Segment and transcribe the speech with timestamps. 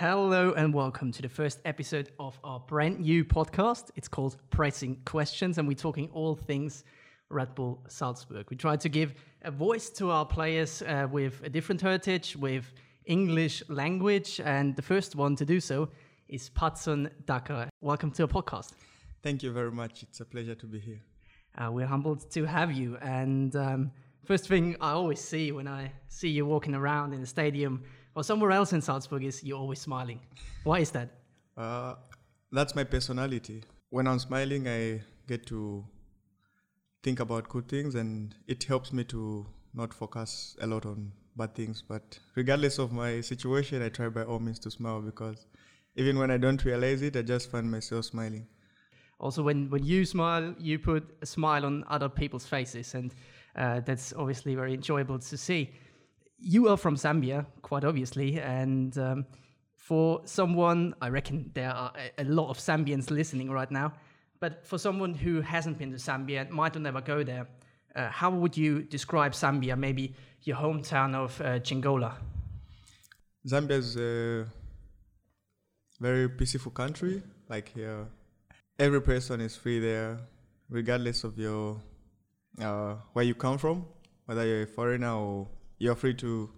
[0.00, 3.90] Hello and welcome to the first episode of our brand new podcast.
[3.96, 6.84] It's called Pressing Questions, and we're talking all things
[7.30, 8.46] Red Bull Salzburg.
[8.48, 9.12] We try to give
[9.42, 12.72] a voice to our players uh, with a different heritage, with
[13.06, 15.88] English language, and the first one to do so
[16.28, 17.68] is Patson Daka.
[17.80, 18.74] Welcome to our podcast.
[19.24, 20.04] Thank you very much.
[20.04, 21.00] It's a pleasure to be here.
[21.56, 22.98] Uh, we're humbled to have you.
[22.98, 23.90] And um,
[24.24, 27.82] first thing I always see when I see you walking around in the stadium
[28.18, 30.18] or somewhere else in Salzburg is you're always smiling.
[30.64, 31.08] Why is that?
[31.56, 31.94] Uh,
[32.50, 33.62] that's my personality.
[33.90, 35.84] When I'm smiling, I get to
[37.04, 41.54] think about good things, and it helps me to not focus a lot on bad
[41.54, 41.84] things.
[41.88, 45.46] But regardless of my situation, I try by all means to smile because
[45.94, 48.48] even when I don't realize it, I just find myself smiling.
[49.20, 53.14] Also, when, when you smile, you put a smile on other people's faces, and
[53.54, 55.70] uh, that's obviously very enjoyable to see.
[56.38, 59.26] You are from Zambia, quite obviously, and um,
[59.76, 63.92] for someone, I reckon there are a, a lot of Zambians listening right now,
[64.40, 67.48] but for someone who hasn't been to Zambia and might never go there,
[67.96, 72.14] uh, how would you describe Zambia, maybe your hometown of uh, Chingola?
[73.46, 74.46] Zambia is a
[76.00, 77.22] very peaceful country.
[77.48, 78.06] Like here,
[78.78, 80.18] every person is free there,
[80.68, 81.80] regardless of your
[82.60, 83.86] uh, where you come from,
[84.26, 86.50] whether you're a foreigner or you're free to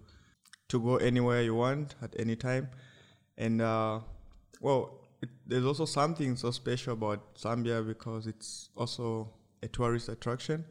[0.69, 2.69] to go anywhere you want at any time.
[3.37, 3.99] And uh,
[4.61, 9.29] well, it, there's also something so special about Zambia because it's also
[9.61, 10.65] a tourist attraction.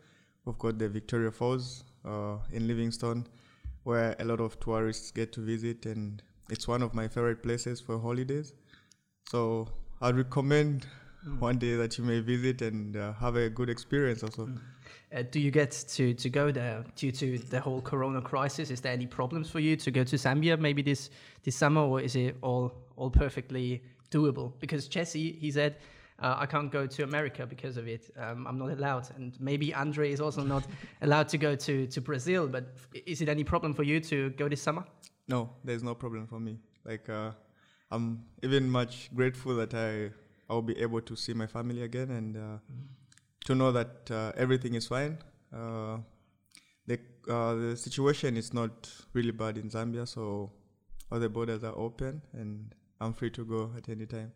[0.44, 3.26] We've got the Victoria Falls uh, in Livingstone,
[3.84, 7.80] where a lot of tourists get to visit, and it's one of my favorite places
[7.80, 8.54] for holidays.
[9.28, 9.68] So
[10.00, 10.86] I'd recommend
[11.26, 11.38] mm.
[11.38, 14.46] one day that you may visit and uh, have a good experience also.
[14.46, 14.60] Mm.
[15.14, 18.70] Uh, do you get to, to go there due to the whole corona crisis?
[18.70, 21.10] Is there any problems for you to go to Zambia maybe this,
[21.42, 24.52] this summer, or is it all, all perfectly doable?
[24.60, 25.76] Because Jesse, he said,
[26.20, 28.10] uh, I can't go to America because of it.
[28.18, 29.08] Um, I'm not allowed.
[29.16, 30.66] And maybe Andre is also not
[31.02, 32.46] allowed to go to, to Brazil.
[32.46, 32.74] But
[33.06, 34.84] is it any problem for you to go this summer?
[35.28, 36.58] No, there's no problem for me.
[36.84, 37.30] Like, uh,
[37.90, 40.10] I'm even much grateful that I
[40.50, 42.99] I'll be able to see my family again and uh, mm-hmm.
[43.50, 45.18] To know that uh, everything is fine.
[45.52, 45.98] Uh,
[46.86, 50.52] the uh, the situation is not really bad in Zambia, so
[51.10, 54.30] all the borders are open and I'm free to go at any time.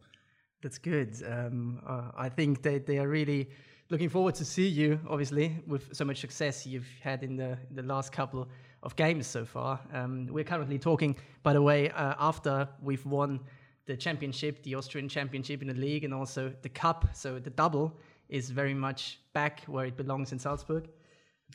[0.62, 1.10] That's good.
[1.26, 3.50] Um, uh, I think that they are really
[3.88, 4.98] looking forward to see you.
[5.08, 8.48] Obviously, with so much success you've had in the in the last couple
[8.82, 9.78] of games so far.
[9.92, 13.40] Um, we're currently talking, by the way, uh, after we've won
[13.86, 17.06] the championship, the Austrian championship in the league, and also the cup.
[17.12, 17.92] So the double
[18.28, 20.88] is very much back where it belongs in Salzburg.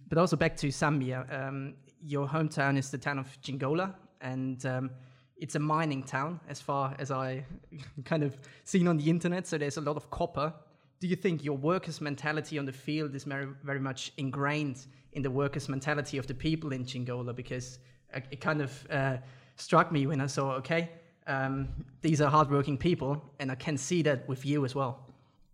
[0.07, 1.25] But also back to Zambia.
[1.33, 4.91] Um, your hometown is the town of Chingola, and um,
[5.37, 7.45] it's a mining town, as far as I
[8.05, 9.47] kind of seen on the internet.
[9.47, 10.53] So there's a lot of copper.
[10.99, 15.21] Do you think your workers' mentality on the field is very, very much ingrained in
[15.21, 17.35] the workers' mentality of the people in Chingola?
[17.35, 17.79] Because
[18.13, 19.17] it kind of uh,
[19.55, 20.89] struck me when I saw, okay,
[21.27, 21.69] um,
[22.01, 25.08] these are hardworking people, and I can see that with you as well.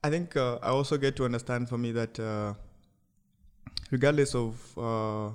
[0.06, 2.54] I think uh, I also get to understand for me that uh,
[3.90, 5.32] regardless of uh,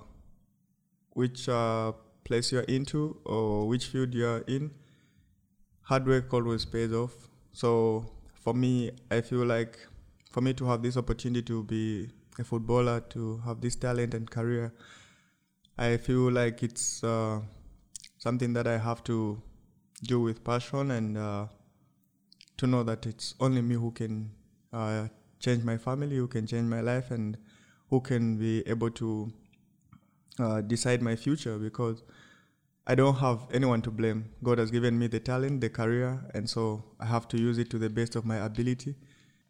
[1.14, 1.90] which uh,
[2.22, 4.70] place you're into or which field you're in,
[5.82, 7.10] hard work always pays off.
[7.52, 8.06] So
[8.44, 9.76] for me, I feel like
[10.30, 12.08] for me to have this opportunity to be
[12.38, 14.72] a footballer, to have this talent and career,
[15.78, 17.40] I feel like it's uh,
[18.18, 19.42] something that I have to
[20.04, 21.46] do with passion and uh,
[22.58, 24.30] to know that it's only me who can
[24.72, 25.08] uh,
[25.38, 27.36] change my family, who can change my life, and
[27.88, 29.32] who can be able to
[30.38, 32.02] uh, decide my future because
[32.86, 34.30] I don't have anyone to blame.
[34.42, 37.70] God has given me the talent, the career, and so I have to use it
[37.70, 38.96] to the best of my ability.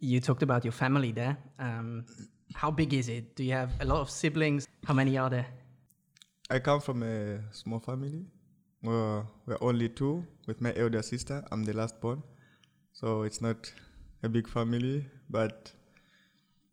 [0.00, 1.36] You talked about your family there.
[1.58, 2.06] Um,
[2.54, 3.36] how big is it?
[3.36, 4.66] Do you have a lot of siblings?
[4.84, 5.46] How many are there?
[6.50, 8.26] I come from a small family.
[8.82, 11.44] Well, we're only two with my elder sister.
[11.52, 12.22] I'm the last born.
[12.92, 13.72] So it's not
[14.22, 15.72] a big family, but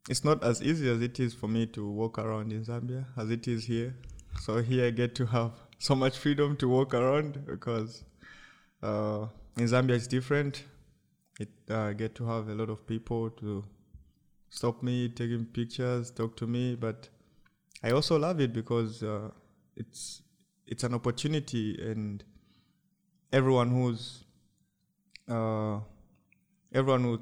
[0.10, 3.30] it's not as easy as it is for me to walk around in Zambia as
[3.30, 3.96] it is here.
[4.42, 8.04] So here I get to have so much freedom to walk around because
[8.82, 9.28] uh,
[9.58, 10.64] in Zambia it's different.
[11.40, 13.64] It uh, get to have a lot of people to
[14.50, 16.76] stop me, taking pictures, talk to me.
[16.76, 17.10] But
[17.84, 19.30] I also love it because uh,
[19.76, 20.22] it's
[20.66, 22.24] it's an opportunity, and
[23.32, 24.24] everyone who's
[25.30, 25.80] uh,
[26.74, 27.20] everyone who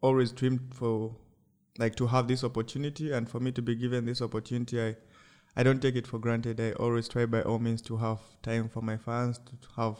[0.00, 1.16] always dreamed for
[1.78, 4.96] like to have this opportunity, and for me to be given this opportunity, I
[5.56, 6.60] I don't take it for granted.
[6.60, 9.98] I always try by all means to have time for my fans, to have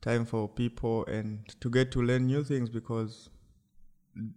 [0.00, 3.28] time for people and to get to learn new things because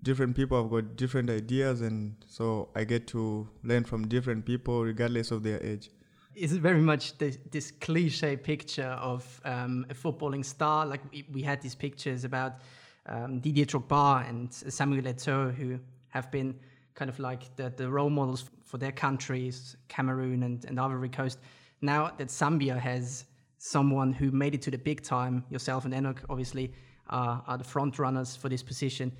[0.03, 4.83] different people have got different ideas and so I get to learn from different people
[4.83, 5.91] regardless of their age.
[6.33, 10.85] Is it very much this, this cliche picture of um, a footballing star?
[10.85, 11.01] Like
[11.31, 12.61] we had these pictures about
[13.05, 16.55] um, Didier Drogba and Samuel Eto'o, who have been
[16.93, 21.39] kind of like the, the role models for their countries, Cameroon and, and Ivory Coast.
[21.81, 23.25] Now that Zambia has
[23.57, 26.73] someone who made it to the big time, yourself and Enoch obviously
[27.09, 29.11] uh, are the front runners for this position.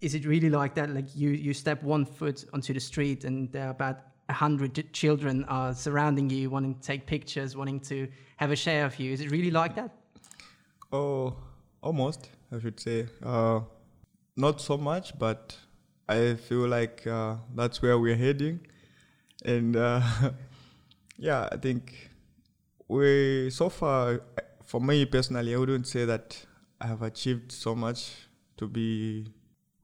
[0.00, 0.90] Is it really like that?
[0.90, 4.92] Like you, you step one foot onto the street and there are about a hundred
[4.92, 9.12] children are surrounding you, wanting to take pictures, wanting to have a share of you.
[9.12, 9.90] Is it really like that?
[10.92, 11.36] Oh,
[11.82, 13.06] almost, I should say.
[13.22, 13.60] Uh,
[14.36, 15.56] not so much, but
[16.08, 18.60] I feel like uh, that's where we're heading.
[19.44, 20.00] And uh,
[21.16, 22.10] yeah, I think
[22.88, 24.20] we, so far,
[24.64, 26.44] for me personally, I wouldn't say that
[26.80, 28.12] I have achieved so much
[28.58, 29.26] to be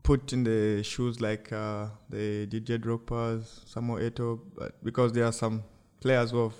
[0.02, 5.32] put in the shoes like uh, the Didier Drogba's, Samuel Eto'o, but because there are
[5.32, 5.62] some
[6.00, 6.54] players who have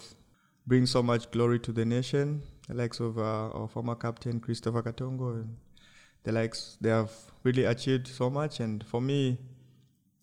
[0.67, 4.83] bring so much glory to the nation, the likes of uh, our former captain Christopher
[4.83, 5.57] Katongo, and
[6.25, 7.11] the likes they have
[7.43, 8.61] really achieved so much.
[8.61, 9.39] And for me,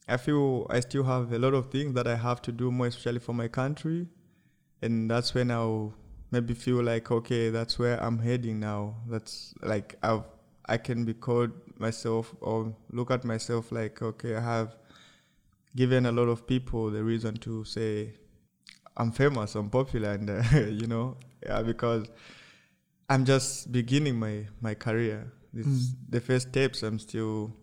[0.07, 2.88] I feel I still have a lot of things that I have to do, more
[2.88, 4.07] especially for my country,
[4.81, 5.94] and that's when I'll
[6.31, 8.96] maybe feel like okay, that's where I'm heading now.
[9.07, 10.24] That's like I've
[10.66, 14.78] I can be called myself or look at myself like, okay, I have
[15.75, 18.13] given a lot of people the reason to say
[18.98, 22.07] I'm famous, I'm popular, and uh, you know, yeah, because
[23.10, 25.31] I'm just beginning my my career.
[25.54, 25.96] This mm.
[26.10, 26.84] the first steps.
[26.84, 27.54] I'm still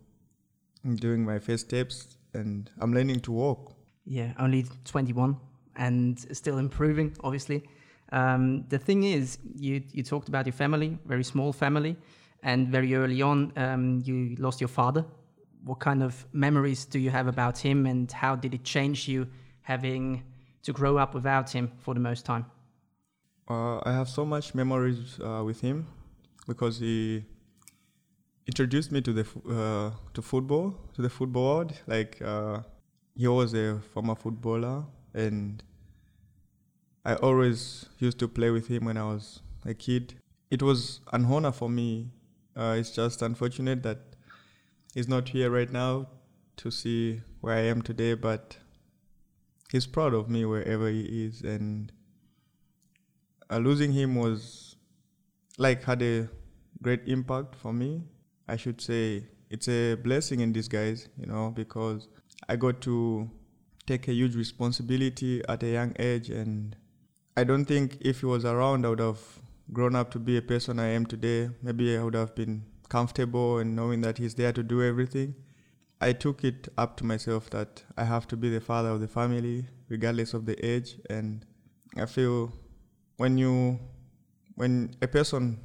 [0.96, 3.72] doing my first steps, and I'm learning to walk.
[4.04, 5.36] Yeah, only 21
[5.76, 7.62] and still improving, obviously.
[8.12, 11.96] Um, the thing is, you you talked about your family, very small family.
[12.42, 15.04] And very early on, um, you lost your father.
[15.64, 19.26] What kind of memories do you have about him, and how did it change you
[19.62, 20.22] having
[20.62, 22.46] to grow up without him for the most time?
[23.48, 25.86] Uh, I have so much memories uh, with him
[26.46, 27.24] because he
[28.46, 31.72] introduced me to the uh, to football, to the football world.
[31.86, 32.60] Like uh,
[33.14, 34.84] he was a former footballer,
[35.14, 35.62] and
[37.04, 40.14] I always used to play with him when I was a kid.
[40.50, 42.10] It was an honor for me
[42.56, 43.98] uh, it's just unfortunate that
[44.94, 46.08] he's not here right now
[46.56, 48.56] to see where I am today, but
[49.70, 51.42] he's proud of me wherever he is.
[51.42, 51.92] And
[53.50, 54.76] uh, losing him was
[55.58, 56.28] like had a
[56.82, 58.04] great impact for me.
[58.48, 62.08] I should say it's a blessing in disguise, you know, because
[62.48, 63.30] I got to
[63.86, 66.30] take a huge responsibility at a young age.
[66.30, 66.76] And
[67.36, 69.20] I don't think if he was around, I would have
[69.72, 73.58] grown up to be a person I am today, maybe I would have been comfortable
[73.58, 75.34] and knowing that he's there to do everything.
[76.00, 79.08] I took it up to myself that I have to be the father of the
[79.08, 80.96] family, regardless of the age.
[81.08, 81.44] And
[81.96, 82.52] I feel
[83.16, 83.80] when you,
[84.54, 85.60] when a person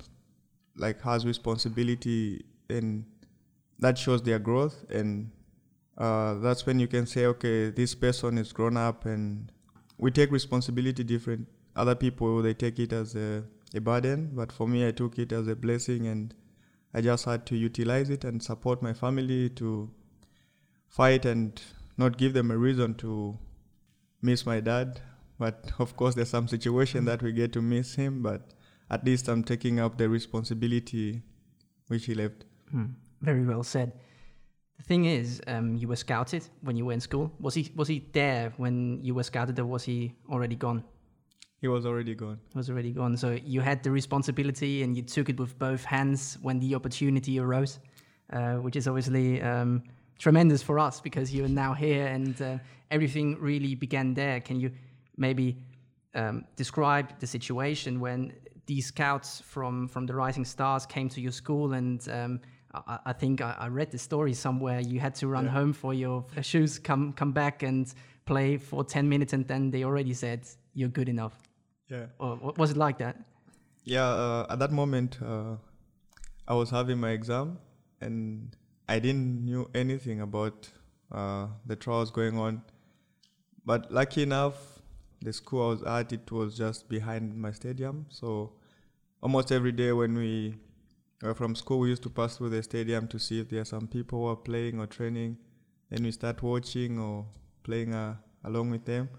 [0.78, 3.06] like has responsibility, and
[3.80, 5.32] that shows their growth, and
[5.98, 9.52] uh, that's when you can say, okay, this person is grown up, and
[9.98, 11.48] we take responsibility different.
[11.76, 15.32] Other people they take it as a a burden, but for me, I took it
[15.32, 16.34] as a blessing and
[16.94, 19.90] I just had to utilize it and support my family to
[20.90, 21.62] fight and
[21.98, 23.38] not give them a reason to
[24.22, 25.00] miss my dad.
[25.40, 28.54] But of course, there's some situation that we get to miss him, but
[28.90, 31.22] at least I'm taking up the responsibility
[31.88, 32.46] which he left.
[32.72, 32.86] Hmm.
[33.22, 33.94] Very well said.
[34.78, 37.32] The thing is, um, you were scouted when you were in school.
[37.40, 40.84] Was he was he there when you were scouted, or was he already gone?
[41.62, 42.40] He was already gone.
[42.52, 43.16] He was already gone.
[43.16, 47.40] So you had the responsibility and you took it with both hands when the opportunity
[47.40, 47.78] arose,
[48.34, 49.84] uh, which is obviously um,
[50.18, 52.58] tremendous for us because you are now here and uh,
[52.90, 54.40] everything really began there.
[54.40, 54.72] Can you
[55.18, 55.56] maybe
[56.16, 58.34] um, describe the situation when
[58.66, 62.40] these scouts from, from the Rising Stars came to your school and um,
[62.74, 64.80] I, I, think I, I, read the story somewhere.
[64.80, 65.52] You had to run yeah.
[65.52, 67.94] home for your shoes, come come back and
[68.26, 71.38] play for ten minutes, and then they already said you're good enough.
[71.90, 72.06] Yeah.
[72.20, 73.18] Or was it like that?
[73.84, 74.08] Yeah.
[74.08, 75.56] Uh, at that moment, uh,
[76.48, 77.58] I was having my exam,
[78.00, 78.56] and
[78.88, 80.70] I didn't knew anything about
[81.12, 82.62] uh, the trials going on.
[83.66, 84.82] But lucky enough,
[85.22, 88.06] the school I was at it was just behind my stadium.
[88.10, 88.54] So
[89.22, 90.56] almost every day when we
[91.28, 93.66] were from school, we used to pass through the stadium to see if there are
[93.66, 95.38] some people who are playing or training.
[95.90, 97.26] Then we start watching or
[97.64, 99.10] playing uh, along with them.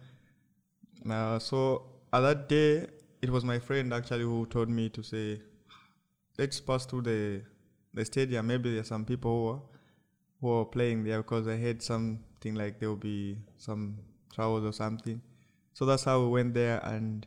[1.09, 2.87] Uh, so at that day,
[3.21, 5.41] it was my friend actually who told me to say,
[6.39, 7.43] let's pass through the
[7.95, 8.47] the stadium.
[8.47, 9.63] Maybe there are some people who are,
[10.41, 13.99] who are playing there because I heard something like there will be some
[14.35, 15.21] troubles or something.
[15.75, 17.27] So that's how we went there and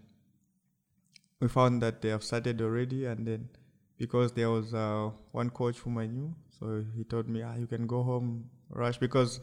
[1.40, 3.06] we found that they have started already.
[3.06, 3.50] And then
[3.98, 7.68] because there was uh, one coach whom I knew, so he told me, ah, you
[7.68, 9.40] can go home, rush because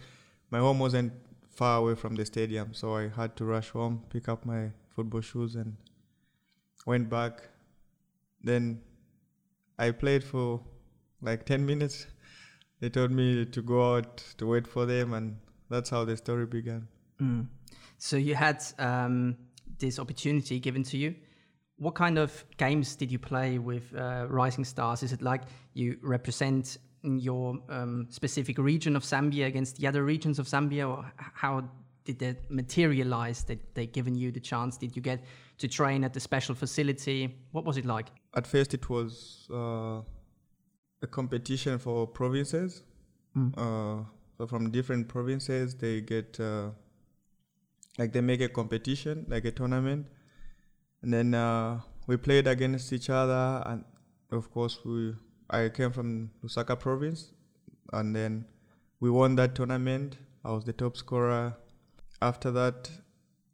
[0.50, 1.12] my home wasn't
[1.48, 2.72] far away from the stadium.
[2.74, 5.76] So I had to rush home, pick up my football shoes, and
[6.86, 7.42] went back.
[8.42, 8.80] Then
[9.78, 10.60] I played for
[11.20, 12.06] like 10 minutes.
[12.80, 15.36] They told me to go out to wait for them, and
[15.70, 16.88] that's how the story began.
[17.20, 17.46] Mm.
[17.98, 19.36] So you had um,
[19.78, 21.14] this opportunity given to you.
[21.82, 25.02] What kind of games did you play with uh, Rising Stars?
[25.02, 25.42] Is it like
[25.74, 31.12] you represent your um, specific region of Zambia against the other regions of Zambia, or
[31.16, 31.64] how
[32.04, 34.76] did that materialize that they given you the chance?
[34.76, 35.24] Did you get
[35.58, 37.36] to train at the special facility?
[37.50, 38.06] What was it like?
[38.36, 40.02] At first, it was uh,
[41.02, 42.84] a competition for provinces.
[43.36, 43.58] Mm.
[43.58, 44.04] Uh,
[44.38, 46.70] so from different provinces, they get uh,
[47.98, 50.06] like they make a competition, like a tournament,
[51.02, 53.62] and then uh, we played against each other.
[53.66, 53.84] And
[54.30, 55.14] of course, we
[55.50, 57.32] I came from Lusaka province,
[57.92, 58.46] and then
[59.00, 60.18] we won that tournament.
[60.44, 61.56] I was the top scorer.
[62.20, 62.90] After that,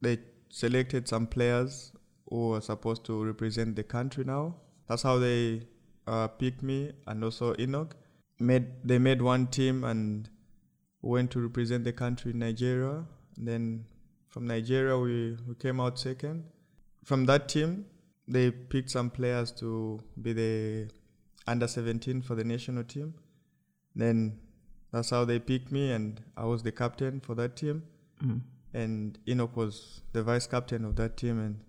[0.00, 0.18] they
[0.50, 1.92] selected some players
[2.28, 4.56] who were supposed to represent the country now.
[4.88, 5.62] That's how they
[6.06, 7.96] uh, picked me and also Enoch.
[8.40, 10.28] Made they made one team and
[11.02, 13.04] went to represent the country in Nigeria.
[13.36, 13.84] And then
[14.28, 16.44] from Nigeria we, we came out second.
[17.08, 17.86] From that team,
[18.26, 20.90] they picked some players to be the
[21.46, 23.14] under 17 for the national team.
[23.96, 24.38] Then
[24.92, 27.84] that's how they picked me, and I was the captain for that team.
[28.22, 28.42] Mm.
[28.74, 31.60] And Enoch was the vice captain of that team, and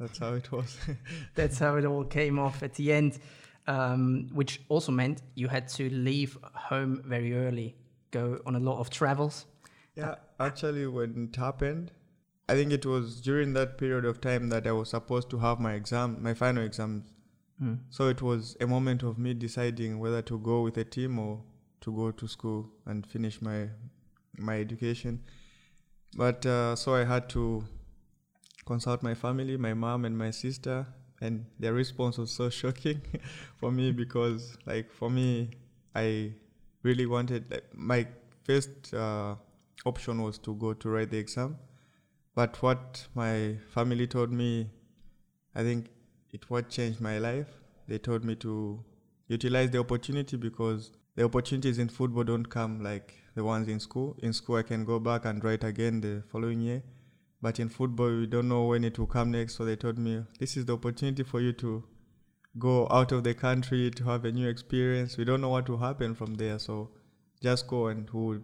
[0.00, 0.78] that's how it was.
[1.34, 3.18] That's how it all came off at the end,
[3.66, 7.76] um, which also meant you had to leave home very early,
[8.10, 9.44] go on a lot of travels.
[9.96, 11.90] yeah, actually, when it happened,
[12.48, 15.60] I think it was during that period of time that I was supposed to have
[15.60, 17.04] my exam, my final exams.
[17.62, 17.80] Mm.
[17.90, 21.42] So it was a moment of me deciding whether to go with a team or
[21.82, 23.68] to go to school and finish my
[24.38, 25.20] my education.
[26.16, 27.64] But uh, so I had to
[28.64, 30.86] consult my family, my mom and my sister,
[31.20, 33.00] and their response was so shocking
[33.56, 35.50] for me because, like, for me,
[35.94, 36.32] I
[36.82, 38.06] really wanted like, my
[38.44, 39.34] first uh,
[39.84, 41.58] option was to go to write the exam.
[42.38, 44.70] But what my family told me,
[45.56, 45.90] I think
[46.32, 47.48] it what changed my life.
[47.88, 48.84] They told me to
[49.26, 54.16] utilize the opportunity because the opportunities in football don't come like the ones in school.
[54.22, 56.84] In school, I can go back and write again the following year.
[57.42, 59.56] But in football, we don't know when it will come next.
[59.56, 61.82] So they told me, this is the opportunity for you to
[62.56, 65.16] go out of the country to have a new experience.
[65.16, 66.60] We don't know what will happen from there.
[66.60, 66.90] So
[67.42, 68.42] just go and we'll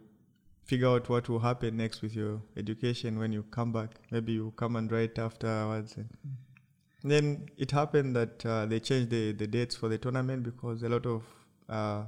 [0.64, 3.90] figure out what will happen next with your education when you come back.
[4.10, 5.96] Maybe you come and write afterwards.
[5.96, 10.82] And then it happened that uh, they changed the, the dates for the tournament because
[10.82, 11.22] a lot of
[11.68, 12.04] uh,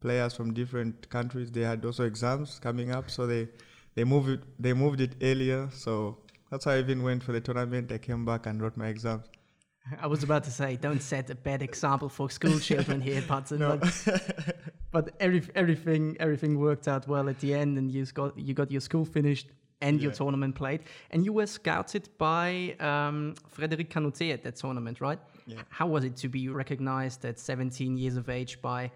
[0.00, 3.48] players from different countries they had also exams coming up, so they
[3.94, 5.68] they moved it they moved it earlier.
[5.72, 6.18] So
[6.50, 7.90] that's how I even went for the tournament.
[7.92, 9.26] I came back and wrote my exams.
[10.00, 13.60] I was about to say, don't set a bad example for school children here, Patson.
[13.60, 13.76] No.
[13.76, 14.56] But,
[14.90, 18.70] but every, everything everything worked out well at the end, and you got you got
[18.70, 19.48] your school finished
[19.82, 25.02] and your tournament played, and you were scouted by um, Frederic Kanouté at that tournament,
[25.02, 25.18] right?
[25.46, 25.58] Yeah.
[25.68, 28.90] How was it to be recognized at 17 years of age by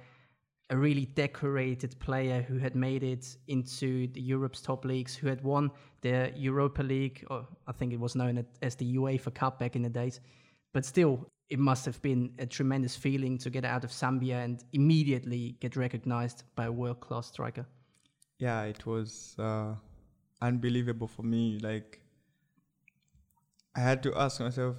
[0.71, 5.43] a really decorated player who had made it into the Europe's top leagues, who had
[5.45, 5.71] won
[6.01, 9.83] the Europa League, or I think it was known as the UEFA Cup back in
[9.83, 10.21] the days.
[10.73, 14.63] But still, it must have been a tremendous feeling to get out of Zambia and
[14.73, 17.67] immediately get recognized by a world class striker.
[18.39, 19.75] yeah, it was uh,
[20.41, 21.59] unbelievable for me.
[21.61, 22.01] Like,
[23.75, 24.77] I had to ask myself,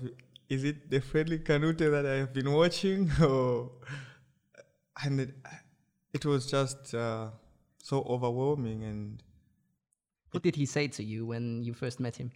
[0.49, 3.09] is it the Friendly Kanouté that I have been watching?
[3.21, 3.71] Or,
[5.03, 5.35] and it,
[6.13, 7.29] it was just uh,
[7.83, 8.83] so overwhelming.
[8.83, 9.23] And
[10.31, 12.31] What did he say to you when you first met him?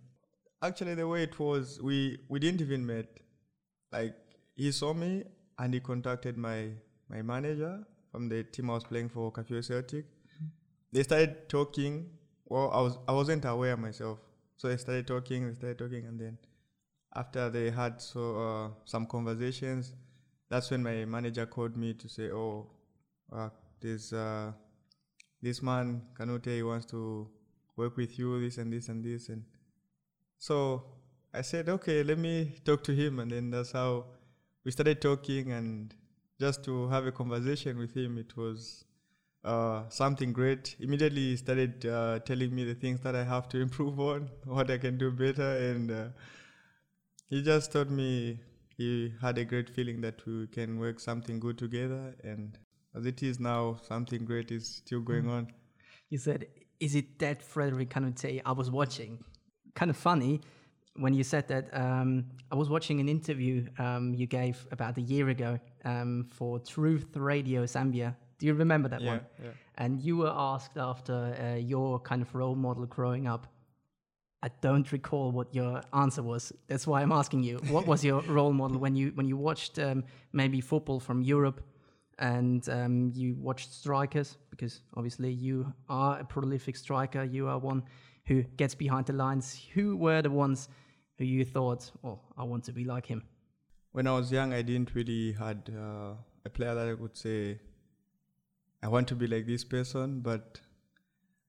[0.62, 3.20] actually, the way it was, we, we didn't even met.
[3.96, 4.16] Like,
[4.56, 5.24] he saw me
[5.58, 6.70] and he contacted my,
[7.10, 10.06] my manager from the team I was playing for, Kafue Celtic.
[10.92, 12.10] They started talking.
[12.46, 14.20] Well, I was I wasn't aware myself,
[14.56, 15.48] so they started talking.
[15.48, 16.38] They started talking, and then
[17.14, 19.92] after they had so uh, some conversations,
[20.50, 22.68] that's when my manager called me to say, "Oh,
[23.34, 23.50] uh,
[23.82, 24.54] this uh,
[25.42, 27.28] this man Kanouté he wants to
[27.75, 29.44] work with you, this and this and this." And
[30.38, 30.84] so
[31.36, 34.06] I said, "Okay, let me talk to him," and then that's how
[34.63, 35.94] we started talking and
[36.39, 38.84] just to have a conversation with him, it was
[39.44, 40.75] uh, something great.
[40.80, 44.70] Immediately, he started uh, telling me the things that I have to improve on, what
[44.70, 46.08] I can do better, and uh,
[47.30, 48.39] he just told me
[48.77, 52.13] he had a great feeling that we can work something good together.
[52.24, 52.58] And
[52.94, 55.48] as it is now, something great is still going on.
[56.10, 56.48] You said,
[56.80, 59.24] "Is it that Frederick Kanouté I was watching?"
[59.74, 60.42] Kind of funny
[60.96, 61.70] when you said that.
[61.74, 66.60] Um, I was watching an interview um, you gave about a year ago um, for
[66.60, 68.16] Truth Radio Zambia.
[68.40, 69.22] Do you remember that Yeah, one?
[69.44, 69.50] yeah.
[69.78, 73.48] And you were asked after uh, your kind of role model growing up.
[74.44, 76.54] I don't recall what your answer was.
[76.68, 77.58] That's why I'm asking you.
[77.70, 81.62] What was your role model when you when you watched um, maybe football from Europe,
[82.20, 84.38] and um, you watched strikers?
[84.52, 87.24] Because obviously you are a prolific striker.
[87.24, 87.84] You are one
[88.28, 89.60] who gets behind the lines.
[89.74, 90.70] Who were the ones
[91.18, 93.24] who you thought, "Oh, I want to be like him"?
[93.92, 96.14] When I was young, I didn't really had uh,
[96.46, 97.60] a player that I could say,
[98.84, 100.20] I want to be like this person.
[100.20, 100.60] But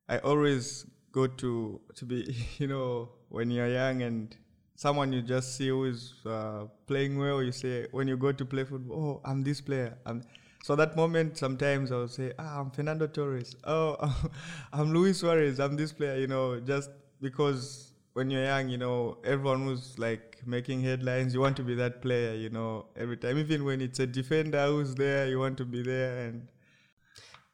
[0.09, 4.37] I always go to to be, you know, when you're young and
[4.77, 8.45] someone you just see who is uh, playing well, you say when you go to
[8.45, 9.99] play football, oh, I'm this player.
[10.07, 10.23] I'm,
[10.63, 13.55] so that moment, sometimes I would say, ah, I'm Fernando Torres.
[13.65, 14.31] Oh,
[14.73, 15.61] I'm Luis Suarez.
[15.61, 16.17] I'm this player.
[16.17, 17.86] You know, just because
[18.17, 22.01] when you're young, you know, everyone who's like making headlines, you want to be that
[22.01, 22.35] player.
[22.35, 25.83] You know, every time, even when it's a defender who's there, you want to be
[25.83, 26.27] there.
[26.27, 26.49] And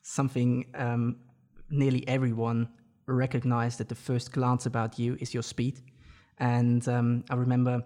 [0.03, 1.17] something um,
[1.69, 2.69] nearly everyone
[3.07, 5.81] recognized at the first glance about you is your speed.
[6.39, 7.83] And um, I remember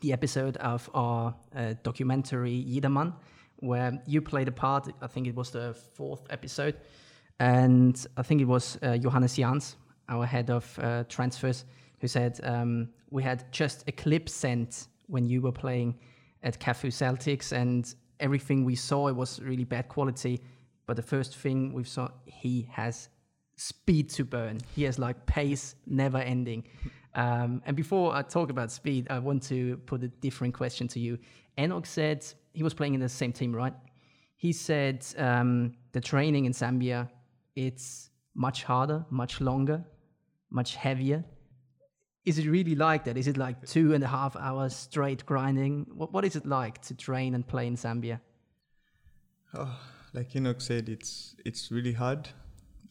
[0.00, 3.14] the episode of our uh, documentary Jedermann,
[3.58, 4.88] where you played a part.
[5.00, 6.78] I think it was the fourth episode.
[7.38, 9.76] And I think it was uh, Johannes Jans,
[10.08, 11.64] our head of uh, transfers,
[12.02, 15.98] who said um, we had just a clip sent when you were playing
[16.42, 20.42] at Kafue Celtics, and everything we saw it was really bad quality.
[20.86, 23.08] But the first thing we saw, he has
[23.56, 24.58] speed to burn.
[24.74, 26.64] He has like pace, never ending.
[27.14, 30.98] Um, and before I talk about speed, I want to put a different question to
[30.98, 31.18] you.
[31.58, 33.74] Enoch said he was playing in the same team, right?
[34.36, 37.08] He said um, the training in Zambia
[37.54, 39.84] it's much harder, much longer,
[40.50, 41.24] much heavier.
[42.24, 43.16] Is it really like that?
[43.16, 45.86] Is it like two and a half hours straight grinding?
[45.92, 48.20] What what is it like to train and play in Zambia?
[49.54, 49.78] Oh,
[50.12, 52.28] like Enoch said, it's it's really hard.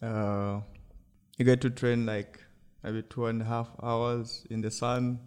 [0.04, 0.62] Uh,
[1.38, 2.44] you get to train like
[2.84, 5.20] maybe two and a half hours in the sun.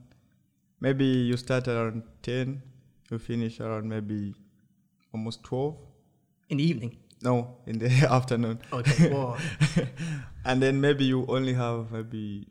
[0.81, 2.62] Maybe you start around ten,
[3.11, 4.35] you finish around maybe
[5.14, 5.77] almost twelve.
[6.51, 6.99] In the evening.
[7.23, 8.61] No, in the afternoon.
[8.71, 9.11] Okay.
[10.47, 12.47] And then maybe you only have maybe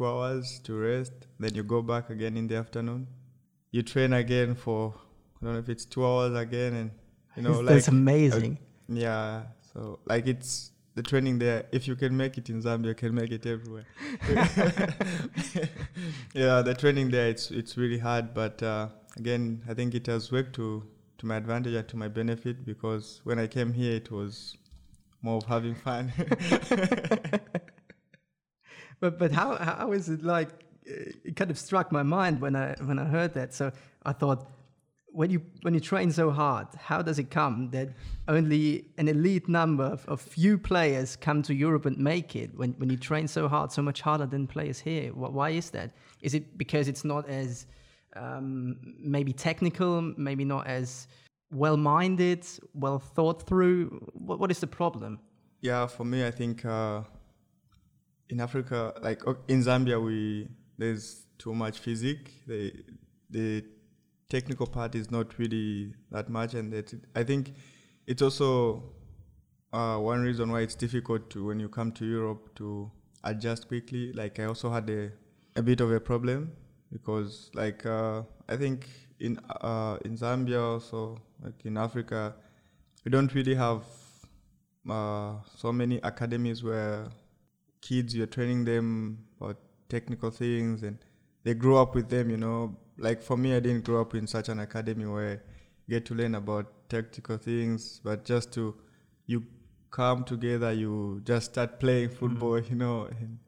[0.00, 1.12] two hours to rest.
[1.38, 3.06] Then you go back again in the afternoon.
[3.70, 4.94] You train again for
[5.40, 6.90] I don't know if it's two hours again, and
[7.36, 8.58] you know That's like amazing.
[8.88, 9.42] yeah.
[9.72, 11.66] So like it's the training there.
[11.70, 13.86] If you can make it in Zambia, you can make it everywhere.
[16.34, 20.32] yeah, the training there it's it's really hard, but uh, again, I think it has
[20.32, 20.82] worked to
[21.18, 24.56] to my advantage and to my benefit because when I came here, it was
[25.22, 26.12] more of having fun.
[29.00, 30.48] but but how how is it like?
[30.88, 33.54] uh, It kind of struck my mind when I when I heard that.
[33.54, 33.70] So
[34.04, 34.46] I thought,
[35.12, 37.88] when you when you train so hard, how does it come that
[38.28, 42.50] only an elite number of, of few players come to Europe and make it?
[42.56, 45.90] When when you train so hard, so much harder than players here, why is that?
[46.20, 47.66] Is it because it's not as
[48.16, 51.08] um, maybe technical, maybe not as
[51.50, 53.88] well minded, well thought through?
[54.12, 55.18] What, what is the problem?
[55.62, 57.02] Yeah, for me, I think uh,
[58.30, 62.32] in Africa, like in Zambia, we there's too much physique.
[62.46, 62.72] The
[63.28, 63.64] the
[64.28, 67.52] technical part is not really that much, and that I think
[68.06, 68.84] it's also
[69.72, 72.90] uh, one reason why it's difficult to when you come to Europe to
[73.24, 74.12] adjust quickly.
[74.12, 75.10] Like I also had a
[75.56, 76.52] a bit of a problem
[76.92, 78.88] because like uh, I think
[79.18, 82.34] in uh, in Zambia also like in Africa,
[83.04, 83.82] we don't really have
[84.88, 87.08] uh, so many academies where
[87.80, 89.56] kids you're training them about
[89.88, 90.98] technical things and
[91.44, 92.76] they grow up with them you know.
[92.98, 95.42] Like for me i didn't grow up in such an academy where
[95.86, 98.74] you get to learn about technical things but just to
[99.26, 99.42] you
[99.90, 102.70] come together you just start playing football mm.
[102.70, 103.38] you know and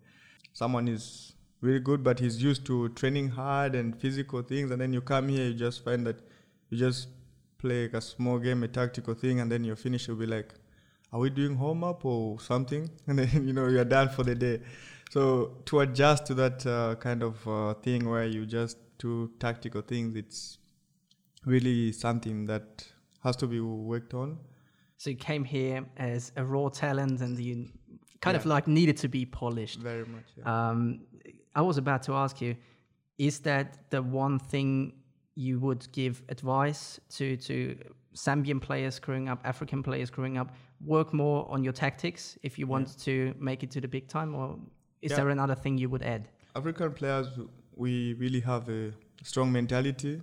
[0.52, 4.92] someone is really good but he's used to training hard and physical things and then
[4.92, 6.18] you come here you just find that
[6.70, 7.08] you just
[7.58, 10.54] play like a small game a tactical thing and then you finish you'll be like
[11.12, 14.34] are we doing home up or something and then you know you're done for the
[14.34, 14.60] day
[15.10, 19.82] so to adjust to that uh, kind of uh, thing where you just do tactical
[19.82, 20.58] things it's
[21.44, 22.86] really something that
[23.22, 24.38] has to be worked on.
[24.96, 27.68] So you came here as a raw talent, and you
[28.20, 29.80] kind of like needed to be polished.
[29.80, 30.24] Very much.
[30.36, 30.68] Yeah.
[30.68, 31.00] Um,
[31.54, 32.56] I was about to ask you,
[33.18, 34.92] is that the one thing
[35.34, 37.76] you would give advice to to
[38.14, 42.66] Zambian players growing up, African players growing up, work more on your tactics if you
[42.66, 44.58] want to make it to the big time, or
[45.00, 45.16] is Yeah.
[45.18, 46.28] there another thing you would add?
[46.54, 47.28] African players,
[47.74, 50.20] we really have a strong mentality,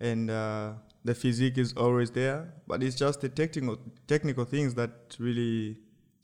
[0.00, 0.72] and uh,
[1.04, 2.54] the physique is always there.
[2.66, 5.76] But it's just the technical technical things that really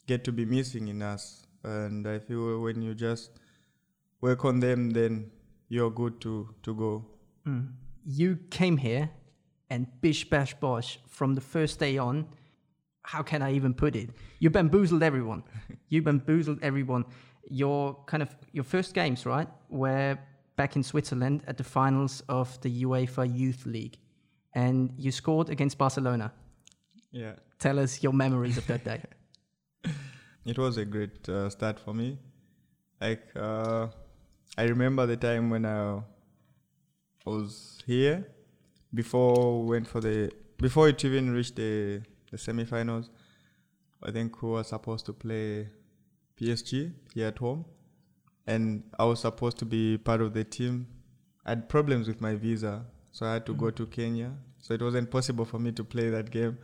[0.07, 1.45] get to be missing in us.
[1.65, 3.33] And I feel when you just
[4.21, 5.31] work on them, then
[5.69, 7.05] you're good to to go.
[8.05, 9.11] You came here
[9.71, 12.27] and bish bash bosh from the first day on.
[13.03, 14.11] How can I even put it?
[14.39, 15.43] You bamboozled everyone.
[15.89, 17.05] you bamboozled everyone.
[17.51, 20.19] Your kind of your first games, right, were
[20.57, 23.97] back in Switzerland at the finals of the UEFA Youth League,
[24.55, 26.33] and you scored against Barcelona.
[27.11, 29.03] Yeah, Tell us your memories of that day.
[30.45, 32.19] it was a great uh, start for me.
[33.01, 33.89] Like uh,
[34.57, 36.01] I remember the time when I
[37.25, 38.27] was here
[38.95, 43.09] before we went for the before it even reached the the semifinals.
[44.03, 45.69] I think we were supposed to play
[46.41, 47.65] PSG here at home,
[48.47, 50.87] and I was supposed to be part of the team.
[51.45, 54.33] I had problems with my visa, so I had to go to Kenya.
[54.61, 56.59] So it wasn't possible for me to play that game.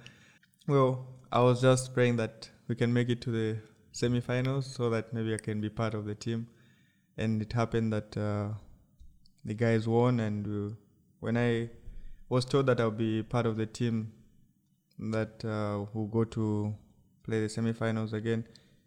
[0.66, 3.58] Well, I was just praying that we can make it to the
[3.92, 6.48] semifinals so that maybe I can be part of the team.
[7.16, 8.48] And it happened that uh,
[9.44, 10.74] the guys won, and uh,
[11.20, 11.70] when I
[12.28, 14.12] was told that I'll be part of the team
[14.98, 16.74] that uh, will go to
[17.22, 18.46] play the semifinals again,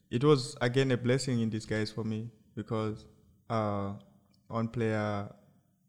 [0.10, 3.06] it was again a blessing in disguise for me because
[3.50, 3.94] uh,
[4.48, 5.30] one player,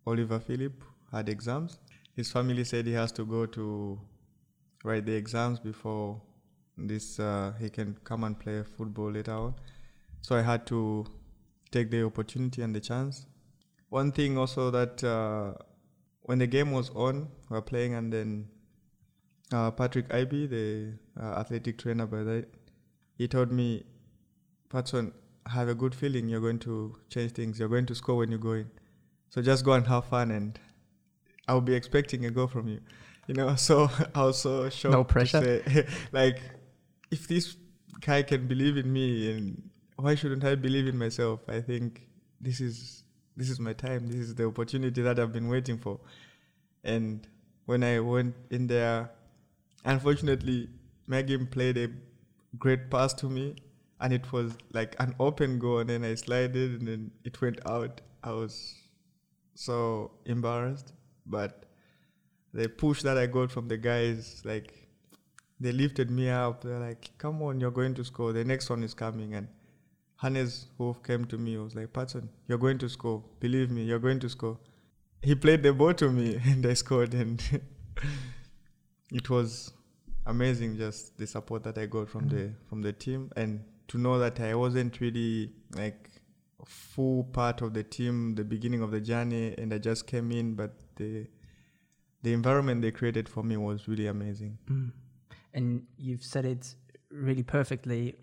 [0.06, 0.82] Oliver Filip,
[1.12, 1.78] had exams.
[2.16, 4.00] His family said he has to go to
[4.84, 6.20] write the exams before
[6.76, 9.54] this uh, he can come and play football later on.
[10.20, 11.06] So I had to
[11.70, 13.26] take the opportunity and the chance.
[13.88, 15.54] One thing also that uh,
[16.28, 18.48] when the game was on, we were playing, and then
[19.50, 22.48] uh, Patrick Ibe, the uh, athletic trainer by that,
[23.16, 23.86] he told me,
[24.68, 25.14] Patson,
[25.46, 27.58] I have a good feeling you're going to change things.
[27.58, 28.70] You're going to score when you go in.
[29.30, 30.60] So just go and have fun, and
[31.48, 32.80] I'll be expecting a goal from you.
[33.26, 34.92] You know, so I was so shocked.
[34.92, 35.40] No pressure.
[35.42, 36.42] say, like,
[37.10, 37.56] if this
[38.02, 41.40] guy can believe in me, and why shouldn't I believe in myself?
[41.48, 42.06] I think
[42.38, 43.04] this is
[43.38, 44.08] this is my time.
[44.08, 46.00] This is the opportunity that I've been waiting for.
[46.82, 47.26] And
[47.66, 49.10] when I went in there,
[49.84, 50.68] unfortunately,
[51.06, 51.88] Megan played a
[52.58, 53.54] great pass to me,
[54.00, 57.60] and it was like an open goal, and then I slided, and then it went
[57.64, 58.00] out.
[58.24, 58.74] I was
[59.54, 60.92] so embarrassed,
[61.24, 61.64] but
[62.52, 64.88] the push that I got from the guys, like
[65.60, 66.64] they lifted me up.
[66.64, 68.32] They're like, "Come on, you're going to score.
[68.32, 69.48] The next one is coming." And
[70.18, 73.22] Hannes, Wolf came to me, I was like, "Patson, you're going to score.
[73.40, 74.58] Believe me, you're going to score."
[75.22, 77.42] He played the ball to me, and I scored, and
[79.12, 79.72] it was
[80.26, 80.76] amazing.
[80.76, 82.68] Just the support that I got from the mm-hmm.
[82.68, 86.10] from the team, and to know that I wasn't really like
[86.60, 90.32] a full part of the team, the beginning of the journey, and I just came
[90.32, 91.28] in, but the
[92.22, 94.58] the environment they created for me was really amazing.
[94.68, 94.90] Mm.
[95.54, 96.74] and you've said it
[97.10, 98.16] really perfectly.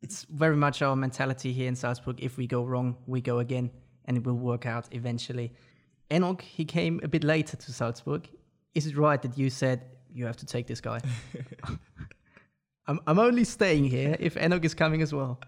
[0.00, 2.22] It's very much our mentality here in Salzburg.
[2.22, 3.70] If we go wrong, we go again,
[4.04, 5.52] and it will work out eventually.
[6.12, 8.28] Enoch, he came a bit later to Salzburg.
[8.74, 11.00] Is it right that you said you have to take this guy?
[12.86, 15.38] I'm, I'm only staying here if Enoch is coming as well.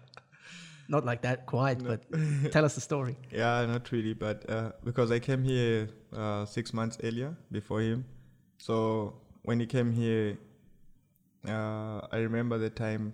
[0.89, 2.03] Not like that, quiet, but
[2.51, 3.17] tell us the story.
[3.31, 8.03] Yeah, not really, but uh, because I came here uh, six months earlier before him,
[8.57, 10.37] so when he came here,
[11.47, 13.13] uh, I remember the time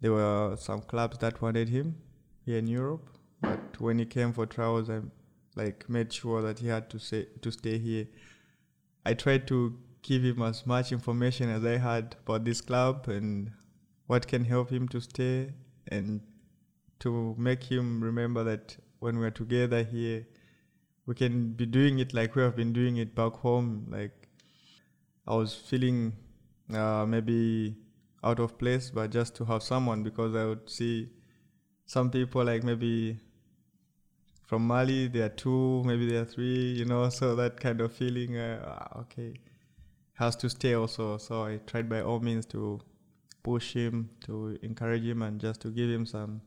[0.00, 1.96] there were some clubs that wanted him
[2.44, 5.00] here in Europe, but when he came for trials, I
[5.54, 8.06] like made sure that he had to say to stay here.
[9.04, 13.50] I tried to give him as much information as I had about this club and
[14.06, 15.52] what can help him to stay
[15.88, 16.20] and
[17.00, 20.26] to make him remember that when we're together here,
[21.06, 23.86] we can be doing it like we have been doing it back home.
[23.88, 24.28] Like
[25.26, 26.14] I was feeling
[26.72, 27.76] uh, maybe
[28.22, 31.10] out of place, but just to have someone because I would see
[31.86, 33.18] some people like maybe
[34.46, 37.92] from Mali, there are two, maybe there are three, you know, so that kind of
[37.92, 39.34] feeling, uh, ah, okay,
[40.14, 41.18] has to stay also.
[41.18, 42.80] So I tried by all means to
[43.42, 46.40] push him, to encourage him, and just to give him some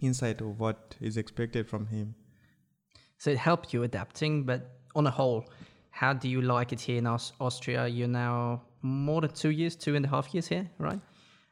[0.00, 2.14] insight of what is expected from him.
[3.18, 5.44] So it helped you adapting, but on a whole,
[5.90, 7.86] how do you like it here in Aus- Austria?
[7.86, 11.00] You're now more than two years, two and a half years here, right?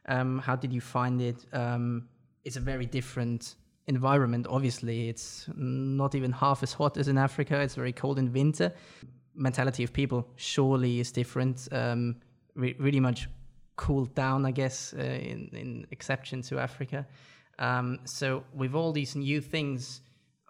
[0.07, 1.45] Um, how did you find it?
[1.53, 2.07] Um,
[2.43, 3.55] it's a very different
[3.87, 4.47] environment.
[4.49, 7.59] Obviously, it's not even half as hot as in Africa.
[7.59, 8.73] It's very cold in winter.
[9.35, 11.67] Mentality of people surely is different.
[11.71, 12.15] Um,
[12.55, 13.29] re- really much
[13.75, 17.07] cooled down, I guess, uh, in, in exception to Africa.
[17.59, 20.01] Um, so with all these new things,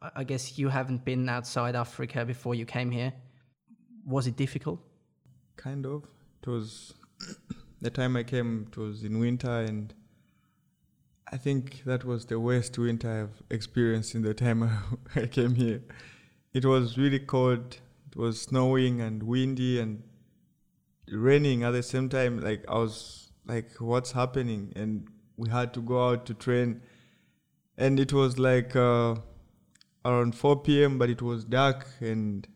[0.01, 3.13] I- I guess you haven't been outside Africa before you came here.
[4.05, 4.79] Was it difficult?
[5.57, 6.05] Kind of.
[6.41, 6.93] It was
[7.81, 8.67] the time I came.
[8.71, 9.93] It was in winter, and
[11.31, 14.69] I think that was the worst winter I've experienced in the time
[15.15, 15.81] I came here.
[16.53, 17.77] It was really cold.
[18.07, 20.03] It was snowing and windy and
[21.11, 22.39] raining at the same time.
[22.39, 26.81] Like I was like, "What's happening?" And we had to go out to train,
[27.77, 29.15] and it was like uh,
[30.05, 30.97] around 4 p.m.
[30.97, 32.47] But it was dark and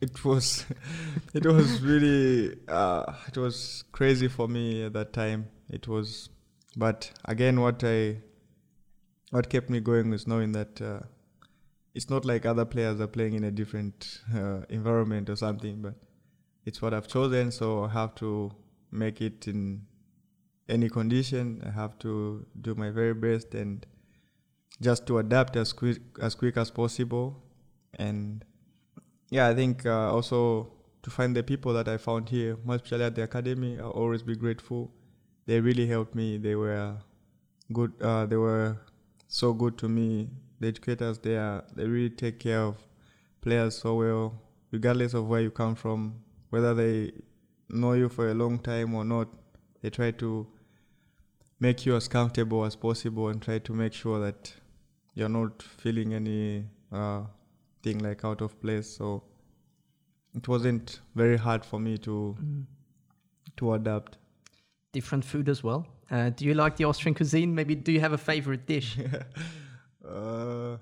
[0.00, 0.66] it was
[1.34, 5.48] it was really uh, it was crazy for me at that time.
[5.68, 6.30] It was
[6.76, 8.16] but again what i
[9.30, 11.00] what kept me going was knowing that uh,
[11.94, 15.94] it's not like other players are playing in a different uh, environment or something but
[16.64, 17.50] it's what i've chosen.
[17.50, 18.52] So i have to
[18.90, 19.86] make it in
[20.68, 21.62] any condition.
[21.66, 23.84] I have to do my very best and
[24.80, 27.42] just to adapt as quick as quick as possible.
[27.98, 28.44] And
[29.30, 33.04] yeah, I think uh, also to find the people that I found here, most especially
[33.04, 34.90] at the academy, I'll always be grateful.
[35.46, 36.36] They really helped me.
[36.36, 36.96] They were
[37.72, 37.92] good.
[38.00, 38.76] Uh, they were
[39.28, 40.28] so good to me.
[40.58, 42.76] The educators there, they really take care of
[43.40, 46.16] players so well, regardless of where you come from,
[46.50, 47.12] whether they
[47.70, 49.28] know you for a long time or not.
[49.80, 50.46] They try to
[51.58, 54.52] make you as comfortable as possible and try to make sure that
[55.14, 57.22] you're not feeling any uh,
[57.82, 58.88] thing like out of place.
[58.88, 59.22] So
[60.34, 62.36] it wasn't very hard for me to
[63.56, 64.18] to adapt.
[64.92, 65.86] Different food as well.
[66.10, 67.54] Uh, do you like the Austrian cuisine?
[67.54, 68.98] Maybe do you have a favorite dish?
[70.02, 70.78] Uh,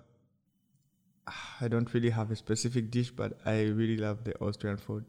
[1.60, 5.04] I don't really have a specific dish, but I really love the Austrian food.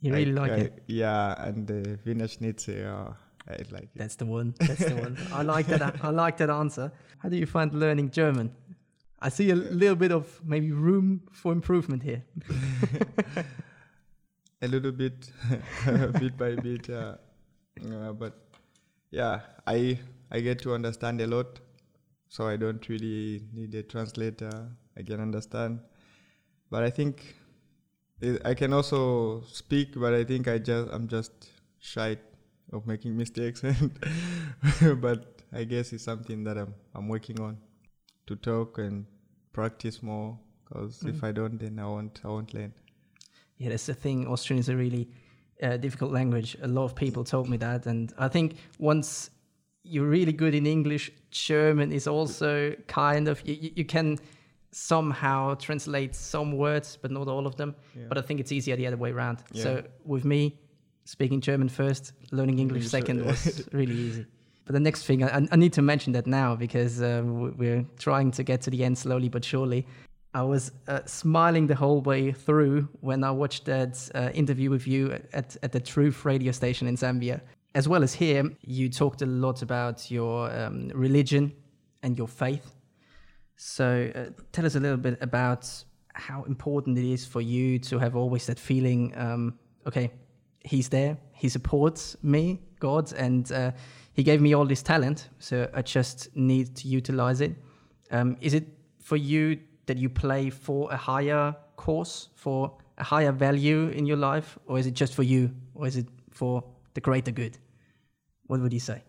[0.00, 0.82] You really I- like I- it?
[0.88, 2.86] Yeah, and the Wiener Schnitzel.
[2.86, 3.12] Uh,
[3.48, 3.90] I like it.
[3.94, 4.54] That's the one.
[4.58, 5.16] That's the one.
[5.32, 5.96] I like that.
[6.04, 6.92] I like that answer.
[7.18, 8.50] How do you find learning German?
[9.20, 12.22] I see a little bit of maybe room for improvement here.
[14.62, 15.30] a little bit,
[16.20, 16.90] bit by bit.
[16.90, 17.16] Uh,
[17.92, 18.34] uh, but
[19.10, 19.98] yeah, I
[20.30, 21.60] I get to understand a lot,
[22.28, 24.68] so I don't really need a translator.
[24.98, 25.80] I can understand,
[26.70, 27.36] but I think
[28.22, 29.98] I I can also speak.
[29.98, 31.32] But I think I just I'm just
[31.78, 32.18] shy
[32.70, 33.62] of making mistakes,
[35.00, 37.56] but I guess it's something that I'm I'm working on
[38.26, 39.06] to talk and
[39.52, 40.38] practice more.
[40.64, 42.72] Because if I don't, then I won't I won't learn.
[43.58, 44.26] Yeah, that's the thing.
[44.26, 45.08] Austrian is a really
[45.62, 46.56] uh, difficult language.
[46.62, 49.30] A lot of people told me that, and I think once
[49.84, 54.18] you're really good in English, German is also kind of you, you can
[54.72, 57.74] somehow translate some words, but not all of them.
[57.94, 58.06] Yeah.
[58.08, 59.38] But I think it's easier the other way around.
[59.52, 59.62] Yeah.
[59.62, 60.58] So with me,
[61.04, 64.26] speaking German first, learning English English, second uh, was really easy.
[64.66, 68.32] But the next thing, I, I need to mention that now because w- we're trying
[68.32, 69.86] to get to the end slowly but surely.
[70.34, 74.86] I was uh, smiling the whole way through when I watched that uh, interview with
[74.86, 77.40] you at, at the Truth radio station in Zambia.
[77.74, 81.52] As well as here, you talked a lot about your um, religion
[82.02, 82.74] and your faith.
[83.56, 85.70] So uh, tell us a little bit about
[86.12, 90.10] how important it is for you to have always that feeling um, okay,
[90.64, 93.72] he's there, he supports me, God, and uh,
[94.12, 97.54] he gave me all this talent, so I just need to utilize it.
[98.10, 98.66] Um, is it
[99.00, 104.16] for you that you play for a higher cause, for a higher value in your
[104.16, 107.58] life, or is it just for you, or is it for the greater good?
[108.46, 109.02] What would you say?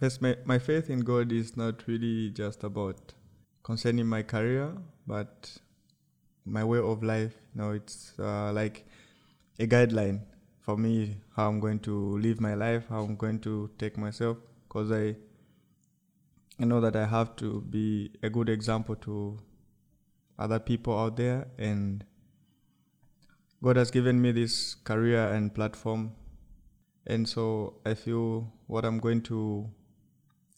[0.00, 3.14] Yes, my, my faith in God is not really just about
[3.62, 4.72] concerning my career,
[5.06, 5.56] but
[6.44, 7.34] my way of life.
[7.54, 8.84] No, it's uh, like
[9.58, 10.20] a guideline
[10.64, 14.38] for me how I'm going to live my life, how I'm going to take myself,
[14.66, 15.14] because I,
[16.58, 19.38] I know that I have to be a good example to
[20.38, 22.02] other people out there, and
[23.62, 26.12] God has given me this career and platform,
[27.06, 29.68] and so I feel what I'm going to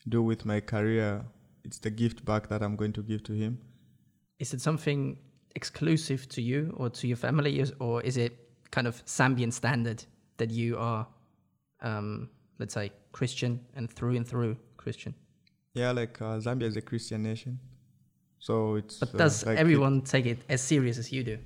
[0.09, 1.25] do with my career,
[1.65, 3.59] it's the gift back that I'm going to give to Him.
[4.39, 5.19] Is it something
[5.57, 8.46] exclusive to you or to your family, or is it
[8.77, 10.05] kind of Zambian standard
[10.41, 11.07] that you are,
[11.89, 12.29] um,
[12.61, 12.87] let's say,
[13.19, 15.15] Christian and through and through Christian?
[15.75, 17.59] Yeah, like uh, Zambia is a Christian nation,
[18.39, 18.99] so it's.
[19.01, 21.39] But uh, does like it- everyone take it as serious as you do?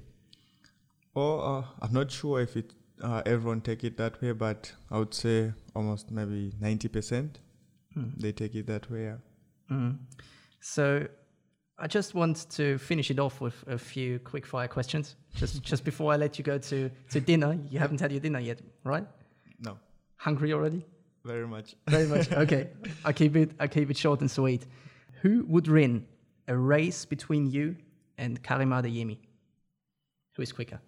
[1.14, 4.98] Or uh, I'm not sure if it uh, everyone take it that way, but I
[4.98, 7.38] would say almost maybe ninety percent
[7.96, 8.10] Mm.
[8.22, 9.02] they take it that way.
[9.02, 9.16] Yeah.
[9.70, 9.96] Mm.
[10.60, 11.08] So
[11.82, 15.16] I just want to finish it off with a few quick fire questions.
[15.34, 17.58] Just just before I let you go to, to dinner.
[17.70, 19.06] You haven't had your dinner yet, right?
[19.60, 19.78] No,
[20.16, 20.84] Hungry already?
[21.24, 21.74] very much.
[21.88, 22.30] Very much.
[22.44, 22.70] Okay.
[23.04, 24.66] I keep it I keep it short and sweet.
[25.22, 26.06] Who would win
[26.48, 27.76] a race between you
[28.18, 29.18] and Karim Adeyemi?
[30.34, 30.80] Who is quicker?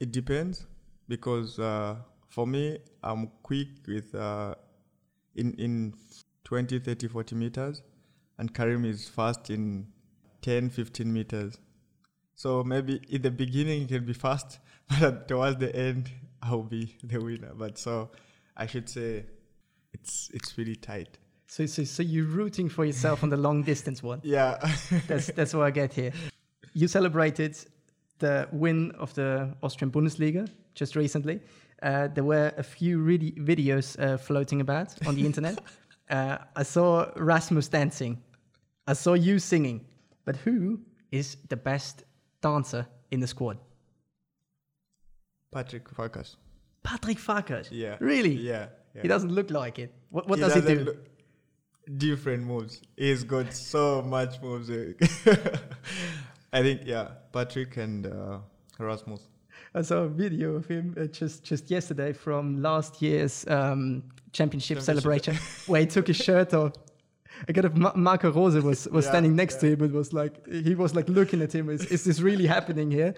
[0.00, 0.66] It depends
[1.08, 1.96] because uh,
[2.28, 4.54] for me, I'm quick with uh,
[5.34, 5.94] in in
[6.44, 7.82] 20, 30, 40 meters,
[8.40, 9.86] and Karim is fast in
[10.40, 11.58] 10, 15 meters.
[12.34, 14.58] So maybe in the beginning it can be fast,
[15.00, 16.10] but towards the end
[16.42, 17.52] I'll be the winner.
[17.54, 18.10] But so
[18.56, 19.26] I should say
[19.92, 21.18] it's it's really tight.
[21.48, 24.20] So so so you're rooting for yourself on the long distance one.
[24.24, 24.56] Yeah.
[25.06, 26.12] That's that's what I get here.
[26.72, 27.58] You celebrated
[28.20, 31.40] the win of the Austrian Bundesliga just recently.
[31.82, 35.58] Uh, there were a few really videos uh, floating about on the internet.
[36.08, 38.22] Uh, I saw Rasmus dancing.
[38.86, 39.86] I saw you singing.
[40.24, 42.04] But who is the best
[42.42, 43.58] dancer in the squad?
[45.52, 46.36] Patrick Farkas.
[46.82, 47.70] Patrick Farkas.
[47.70, 47.96] Yeah.
[48.00, 48.32] Really?
[48.34, 48.66] Yeah.
[48.94, 49.02] yeah.
[49.02, 49.92] He doesn't look like it.
[50.10, 50.80] What, what He does he do?
[50.84, 51.06] look-
[51.98, 52.80] different moves.
[52.96, 54.70] He's got so much moves.
[56.52, 58.38] I think yeah, Patrick and uh,
[58.78, 59.22] Rasmus.
[59.74, 64.78] I saw a video of him uh, just just yesterday from last year's um, championship,
[64.78, 64.82] Championship.
[64.82, 66.72] celebration, where he took his shirt off.
[67.48, 70.46] I got Ma- Marco Rose was, was Yeah, standing next to him and was like
[70.46, 71.68] he was like looking at him.
[71.70, 73.14] Is, is this really happening here?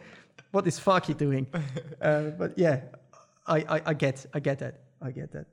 [0.50, 1.46] What is Faki doing?
[2.00, 2.80] uh, but yeah,
[3.46, 5.46] I, I, I get I get that I get that.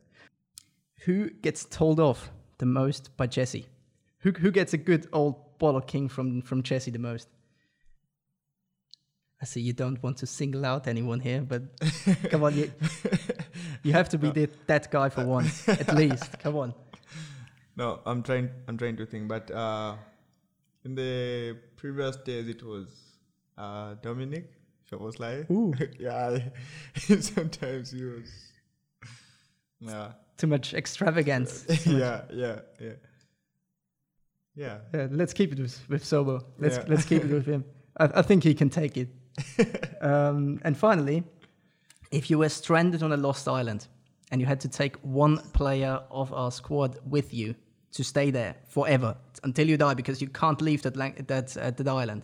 [1.05, 3.65] Who gets told off the most by Jesse?
[4.19, 7.27] Who who gets a good old bottle king from from Jesse the most?
[9.41, 11.61] I see you don't want to single out anyone here, but
[12.29, 12.71] come on, you,
[13.83, 16.37] you have to be the, that guy for once, at least.
[16.39, 16.73] Come on.
[17.79, 18.49] No, I'm trying.
[18.67, 19.29] I'm trying to think.
[19.29, 19.95] But uh,
[20.83, 22.89] in the previous days, it was
[23.57, 24.47] uh, Dominik.
[24.91, 25.73] If was like, Ooh.
[25.99, 26.39] yeah.
[27.21, 28.29] sometimes he was.
[29.79, 30.11] Yeah.
[30.37, 31.65] Too much extravagance.
[31.85, 32.23] yeah.
[32.33, 32.59] Yeah.
[32.81, 32.91] Yeah.
[34.55, 34.77] Yeah.
[34.93, 36.43] Yeah, let's keep it with, with Sobo.
[36.57, 36.83] Let's Yeah.
[36.87, 37.63] let's keep it with him.
[37.95, 39.07] I, I think he can take it.
[40.01, 41.23] um, and finally,
[42.11, 43.87] if you were stranded on a lost island
[44.31, 47.55] and you had to take one player of our squad with you
[47.91, 51.71] to stay there forever until you die because you can't leave that lang- that uh,
[51.71, 52.23] that island.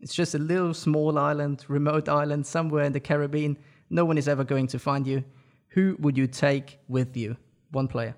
[0.00, 3.56] It's just a little small island, remote island somewhere in the Caribbean.
[3.88, 5.24] No one is ever going to find you.
[5.68, 7.36] Who would you take with you?
[7.70, 8.14] One player.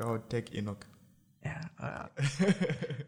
[0.00, 0.82] I would take Enock.
[1.44, 2.06] Yeah, uh,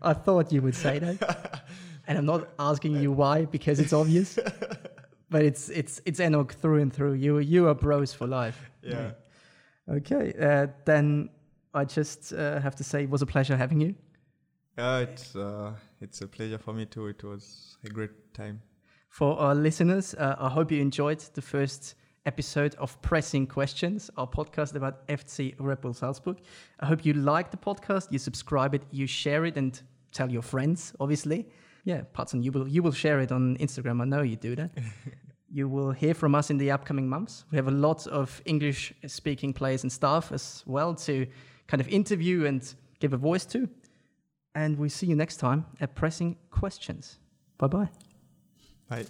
[0.02, 1.64] I thought you would say that,
[2.06, 4.38] and I'm not asking you why because it's obvious,
[5.30, 7.14] but it's it's it's Enock through and through.
[7.14, 8.70] You you are bros for life.
[8.82, 9.12] Yeah.
[9.88, 11.30] Okay, uh, then
[11.76, 13.94] I just uh, have to say it was a pleasure having you.
[14.78, 14.98] Yeah.
[14.98, 17.06] It's uh, it's a pleasure for me too.
[17.08, 18.62] It was a great time.
[19.10, 21.94] For our listeners, uh, I hope you enjoyed the first
[22.26, 26.38] episode of Pressing Questions, our podcast about FC Red Bull Salzburg.
[26.80, 29.80] I hope you like the podcast, you subscribe it, you share it, and
[30.12, 31.46] tell your friends, obviously.
[31.84, 34.02] Yeah, Patson, you will, you will share it on Instagram.
[34.02, 34.70] I know you do that.
[35.50, 37.44] you will hear from us in the upcoming months.
[37.50, 41.26] We have a lot of English speaking players and staff as well to
[41.66, 43.68] kind of interview and give a voice to.
[44.54, 47.18] And we see you next time at Pressing Questions.
[47.58, 47.88] Bye bye.
[48.88, 49.06] Bye.